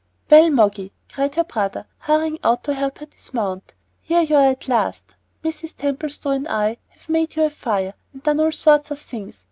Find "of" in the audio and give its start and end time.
8.89-8.97